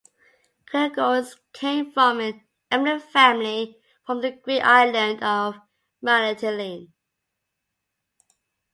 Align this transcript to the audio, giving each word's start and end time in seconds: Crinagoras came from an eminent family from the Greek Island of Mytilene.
Crinagoras 0.65 1.35
came 1.53 1.91
from 1.91 2.21
an 2.21 2.41
eminent 2.71 3.03
family 3.03 3.77
from 4.03 4.19
the 4.21 4.31
Greek 4.31 4.63
Island 4.63 5.23
of 5.23 5.61
Mytilene. 6.03 6.91